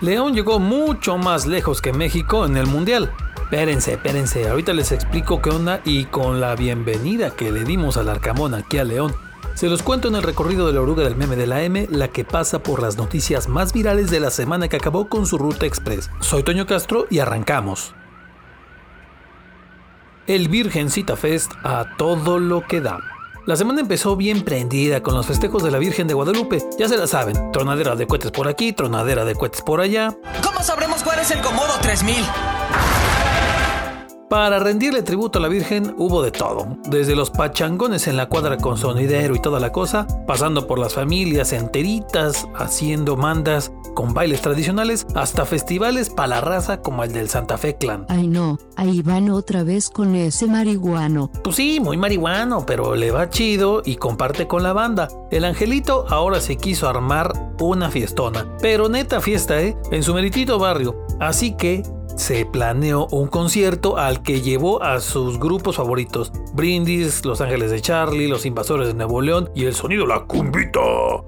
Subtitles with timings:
[0.00, 3.10] León llegó mucho más lejos que México en el Mundial.
[3.42, 8.08] Espérense, espérense, ahorita les explico qué onda y con la bienvenida que le dimos al
[8.08, 9.12] Arcamón aquí a León.
[9.54, 12.08] Se los cuento en el recorrido de la oruga del meme de la M, la
[12.08, 15.66] que pasa por las noticias más virales de la semana que acabó con su ruta
[15.66, 16.10] express.
[16.20, 17.92] Soy Toño Castro y arrancamos.
[20.28, 23.00] El Virgencita Fest a todo lo que da.
[23.46, 26.62] La semana empezó bien prendida con los festejos de la Virgen de Guadalupe.
[26.78, 30.14] Ya se la saben, tronadera de cohetes por aquí, tronadera de cohetes por allá.
[30.42, 32.16] ¿Cómo sabremos cuál es el Comodo 3000?
[34.28, 38.58] Para rendirle tributo a la Virgen hubo de todo, desde los pachangones en la cuadra
[38.58, 44.42] con sonidero y toda la cosa, pasando por las familias enteritas haciendo mandas con bailes
[44.42, 48.04] tradicionales, hasta festivales para la raza como el del Santa Fe Clan.
[48.10, 51.30] Ay no, ahí van otra vez con ese marihuano.
[51.42, 55.08] Pues sí, muy marihuano, pero le va chido y comparte con la banda.
[55.30, 59.74] El angelito ahora se quiso armar una fiestona, pero neta fiesta, ¿eh?
[59.90, 61.06] En su meritito barrio.
[61.18, 61.82] Así que
[62.18, 67.80] se planeó un concierto al que llevó a sus grupos favoritos: Brindis, Los Ángeles de
[67.80, 70.80] Charlie, Los Invasores de Nuevo León y el sonido La Cumbita.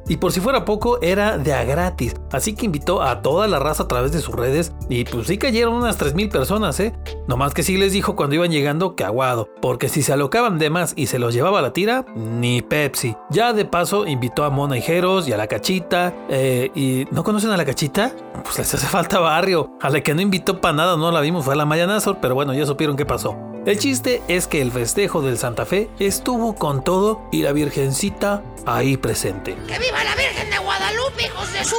[0.09, 3.61] Y por si fuera poco, era de a gratis, así que invitó a toda la
[3.61, 6.92] raza a través de sus redes y pues sí cayeron unas 3000 personas, ¿eh?
[7.28, 10.69] Nomás que sí les dijo cuando iban llegando que aguado, porque si se alocaban de
[10.69, 13.14] más y se los llevaba a la tira, ni Pepsi.
[13.31, 17.51] Ya de paso invitó a Mona Ijeros y a la Cachita, eh, y ¿no conocen
[17.51, 18.12] a la Cachita?
[18.42, 19.70] Pues les hace falta barrio.
[19.81, 22.19] A la que no invitó para nada no la vimos fue a la Maya Nazor,
[22.20, 23.49] pero bueno, ya supieron qué pasó.
[23.66, 28.42] El chiste es que el festejo del Santa Fe estuvo con todo y la Virgencita
[28.64, 29.55] ahí presente.
[29.67, 31.77] ¡Que viva la Virgen de Guadalupe, hijos de su...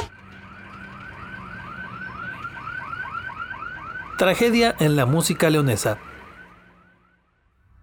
[4.16, 5.98] Tragedia en la música leonesa.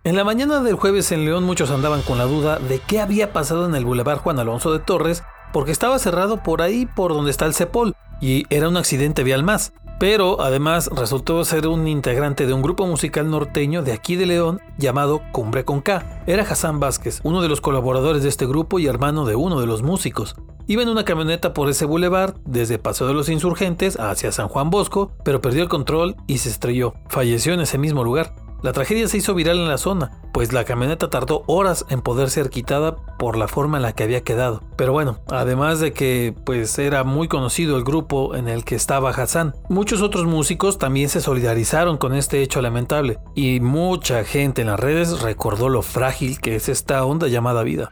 [0.05, 3.33] En la mañana del jueves en León muchos andaban con la duda de qué había
[3.33, 7.31] pasado en el Boulevard Juan Alonso de Torres porque estaba cerrado por ahí por donde
[7.31, 9.73] está el Cepol y era un accidente vial más.
[9.99, 14.61] Pero además resultó ser un integrante de un grupo musical norteño de aquí de León
[14.77, 16.23] llamado Cumbre con K.
[16.25, 19.67] Era Hassan Vázquez, uno de los colaboradores de este grupo y hermano de uno de
[19.67, 20.37] los músicos.
[20.67, 24.69] Iba en una camioneta por ese bulevar desde Paseo de los Insurgentes hacia San Juan
[24.69, 26.93] Bosco, pero perdió el control y se estrelló.
[27.09, 28.33] Falleció en ese mismo lugar.
[28.61, 32.29] La tragedia se hizo viral en la zona, pues la camioneta tardó horas en poder
[32.29, 34.61] ser quitada por la forma en la que había quedado.
[34.75, 39.11] Pero bueno, además de que pues era muy conocido el grupo en el que estaba
[39.11, 44.67] Hassan, muchos otros músicos también se solidarizaron con este hecho lamentable y mucha gente en
[44.67, 47.91] las redes recordó lo frágil que es esta onda llamada vida.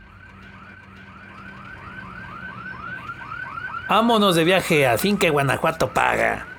[3.88, 6.57] Vámonos de viaje a Finca Guanajuato paga.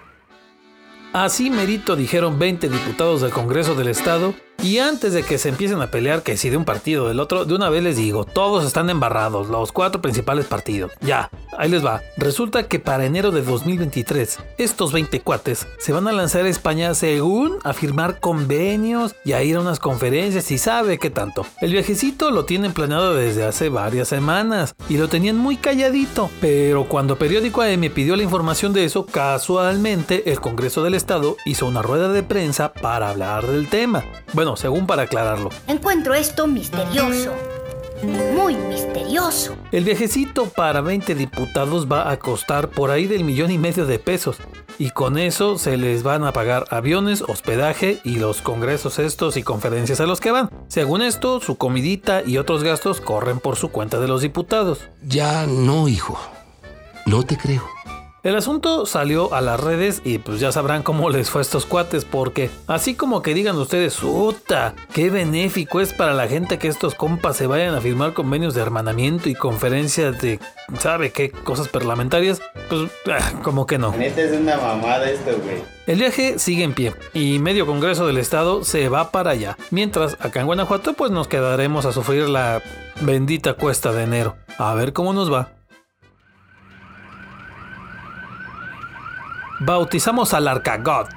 [1.25, 5.81] Así merito dijeron 20 diputados del Congreso del Estado y antes de que se empiecen
[5.81, 8.25] a pelear que si de un partido o del otro, de una vez les digo,
[8.25, 10.93] todos están embarrados, los cuatro principales partidos.
[11.01, 12.03] Ya, ahí les va.
[12.17, 16.95] Resulta que para enero de 2023, estos 20 cuates se van a lanzar a España
[16.95, 21.47] según a firmar convenios y a ir a unas conferencias y sabe qué tanto.
[21.61, 26.85] El viajecito lo tienen planeado desde hace varias semanas y lo tenían muy calladito, pero
[26.89, 31.83] cuando Periódico AM pidió la información de eso, casualmente el Congreso del Estado hizo una
[31.83, 34.05] rueda de prensa para hablar del tema.
[34.33, 35.51] Bueno, según para aclararlo.
[35.67, 37.33] Encuentro esto misterioso.
[38.03, 39.57] Muy misterioso.
[39.73, 43.99] El viajecito para 20 diputados va a costar por ahí del millón y medio de
[43.99, 44.39] pesos.
[44.79, 49.43] Y con eso se les van a pagar aviones, hospedaje y los congresos estos y
[49.43, 50.51] conferencias a los que van.
[50.69, 54.89] Según esto, su comidita y otros gastos corren por su cuenta de los diputados.
[55.03, 56.17] Ya no, hijo.
[57.07, 57.65] No te creo.
[58.25, 61.67] El asunto salió a las redes y pues ya sabrán cómo les fue a estos
[61.67, 64.75] cuates porque así como que digan ustedes, ¡Uta!
[64.93, 68.63] ¡Qué benéfico es para la gente que estos compas se vayan a firmar convenios de
[68.63, 70.41] hermanamiento y conferencias de,
[70.81, 71.31] ¿sabe qué?
[71.31, 72.43] Cosas parlamentarias?
[72.69, 73.93] Pues ah, como que no.
[73.93, 75.63] Neta es una mamada esto, güey.
[75.87, 79.57] El viaje sigue en pie y medio Congreso del Estado se va para allá.
[79.71, 82.63] Mientras acá en Guanajuato pues nos quedaremos a sufrir la
[83.01, 84.37] bendita cuesta de enero.
[84.59, 85.58] A ver cómo nos va.
[89.61, 91.09] Bautizamos al Arcagod.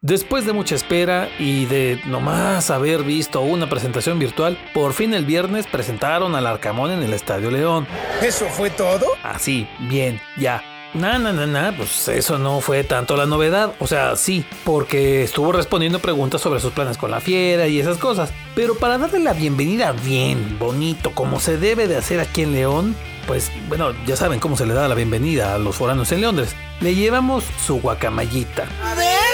[0.00, 5.24] Después de mucha espera y de nomás haber visto una presentación virtual, por fin el
[5.24, 7.86] viernes presentaron al Arcamón en el Estadio León.
[8.20, 9.06] ¿Eso fue todo?
[9.22, 10.62] Así, bien, ya.
[10.92, 13.72] Na, na, na, na, pues eso no fue tanto la novedad.
[13.80, 17.96] O sea, sí, porque estuvo respondiendo preguntas sobre sus planes con la fiera y esas
[17.96, 18.30] cosas.
[18.54, 22.94] Pero para darle la bienvenida bien, bonito, como se debe de hacer aquí en León,
[23.26, 26.54] pues bueno, ya saben cómo se le da la bienvenida a los foranos en Londres.
[26.80, 28.66] Le llevamos su guacamayita.
[28.82, 29.24] A ver,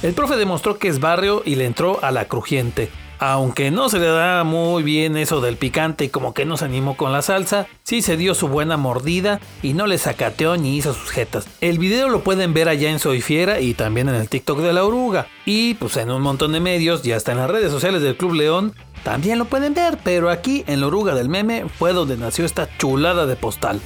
[0.00, 2.88] El profe demostró que es barrio y le entró a la crujiente.
[3.18, 6.66] Aunque no se le da muy bien eso del picante y como que no se
[6.66, 10.76] animó con la salsa, sí se dio su buena mordida y no le sacateó ni
[10.76, 11.48] hizo sus jetas.
[11.60, 14.72] El video lo pueden ver allá en Soy Fiera y también en el TikTok de
[14.72, 15.26] la oruga.
[15.44, 18.34] Y pues en un montón de medios, ya está en las redes sociales del Club
[18.34, 22.44] León, también lo pueden ver, pero aquí en la oruga del meme fue donde nació
[22.44, 23.80] esta chulada de postal.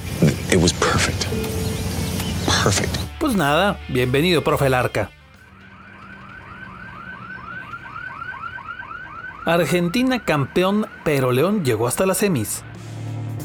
[0.51, 1.25] It was perfect.
[2.63, 2.95] Perfect.
[3.19, 5.09] Pues nada, bienvenido, profe Larca.
[9.45, 12.63] Argentina campeón, pero León llegó hasta las semis.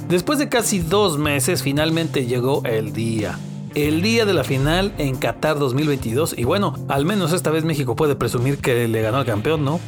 [0.09, 3.39] Después de casi dos meses, finalmente llegó el día.
[3.79, 6.37] El día de la final en Qatar 2022.
[6.37, 9.79] Y bueno, al menos esta vez México puede presumir que le ganó al campeón, ¿no?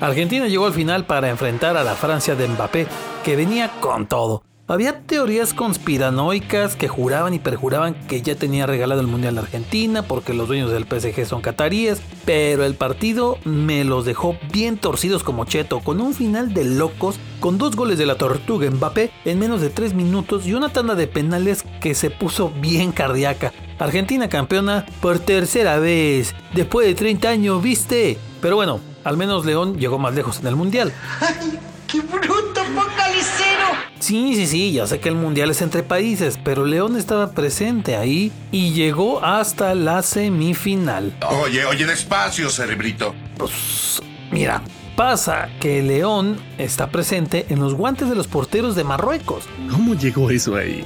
[0.00, 2.86] Argentina llegó al final para enfrentar a la Francia de Mbappé,
[3.22, 4.42] que venía con todo.
[4.68, 10.02] Había teorías conspiranoicas que juraban y perjuraban que ya tenía regalado el Mundial de Argentina
[10.02, 15.22] porque los dueños del PSG son cataríes, pero el partido me los dejó bien torcidos
[15.22, 19.38] como cheto, con un final de locos, con dos goles de la tortuga Mbappé en
[19.38, 23.52] menos de tres minutos y una tanda de penales que se puso bien cardíaca.
[23.78, 28.18] Argentina campeona por tercera vez, después de 30 años, ¿viste?
[28.42, 30.92] Pero bueno, al menos León llegó más lejos en el Mundial.
[31.20, 33.55] ¡Ay, qué bruto focalicero!
[33.98, 37.96] Sí, sí, sí, ya sé que el mundial es entre países, pero León estaba presente
[37.96, 41.16] ahí y llegó hasta la semifinal.
[41.42, 43.14] Oye, oye, despacio, cerebrito.
[43.38, 44.62] Pues, mira,
[44.96, 49.44] pasa que León está presente en los guantes de los porteros de Marruecos.
[49.70, 50.84] ¿Cómo llegó eso ahí?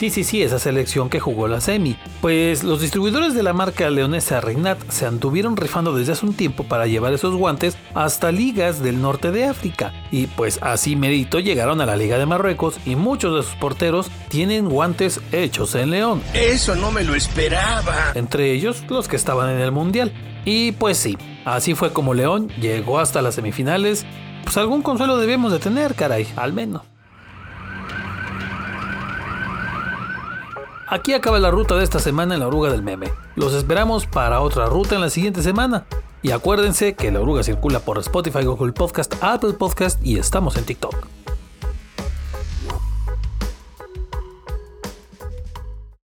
[0.00, 1.94] Sí, sí, sí, esa selección que jugó la semi.
[2.22, 6.64] Pues los distribuidores de la marca leonesa Regnat se anduvieron rifando desde hace un tiempo
[6.64, 9.92] para llevar esos guantes hasta ligas del norte de África.
[10.10, 14.10] Y pues así merito llegaron a la Liga de Marruecos y muchos de sus porteros
[14.30, 16.22] tienen guantes hechos en León.
[16.32, 18.12] Eso no me lo esperaba.
[18.14, 20.14] Entre ellos los que estaban en el Mundial.
[20.46, 24.06] Y pues sí, así fue como León llegó hasta las semifinales.
[24.44, 26.84] Pues algún consuelo debemos de tener, caray, al menos.
[30.90, 33.12] Aquí acaba la ruta de esta semana en la oruga del meme.
[33.36, 35.86] Los esperamos para otra ruta en la siguiente semana.
[36.20, 40.64] Y acuérdense que la oruga circula por Spotify, Google Podcast, Apple Podcast y estamos en
[40.64, 41.19] TikTok.